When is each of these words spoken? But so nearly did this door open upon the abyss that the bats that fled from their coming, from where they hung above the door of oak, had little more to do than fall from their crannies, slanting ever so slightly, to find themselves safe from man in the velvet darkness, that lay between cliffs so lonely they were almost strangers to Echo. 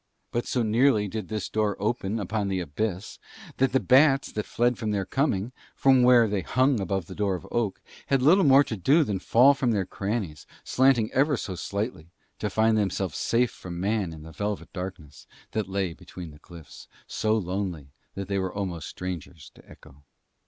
But 0.31 0.47
so 0.47 0.63
nearly 0.63 1.07
did 1.07 1.27
this 1.27 1.47
door 1.47 1.77
open 1.79 2.19
upon 2.19 2.47
the 2.47 2.59
abyss 2.59 3.19
that 3.57 3.71
the 3.71 3.79
bats 3.79 4.31
that 4.31 4.47
fled 4.47 4.79
from 4.79 4.89
their 4.89 5.05
coming, 5.05 5.51
from 5.75 6.01
where 6.01 6.27
they 6.27 6.41
hung 6.41 6.79
above 6.79 7.05
the 7.05 7.13
door 7.13 7.35
of 7.35 7.47
oak, 7.51 7.79
had 8.07 8.23
little 8.23 8.43
more 8.43 8.63
to 8.63 8.75
do 8.75 9.03
than 9.03 9.19
fall 9.19 9.53
from 9.53 9.69
their 9.69 9.85
crannies, 9.85 10.47
slanting 10.63 11.11
ever 11.11 11.37
so 11.37 11.53
slightly, 11.53 12.09
to 12.39 12.49
find 12.49 12.79
themselves 12.79 13.19
safe 13.19 13.51
from 13.51 13.79
man 13.79 14.11
in 14.11 14.23
the 14.23 14.31
velvet 14.31 14.73
darkness, 14.73 15.27
that 15.51 15.69
lay 15.69 15.93
between 15.93 16.35
cliffs 16.39 16.87
so 17.05 17.37
lonely 17.37 17.91
they 18.15 18.39
were 18.39 18.51
almost 18.51 18.89
strangers 18.89 19.51
to 19.53 19.69
Echo. 19.69 20.01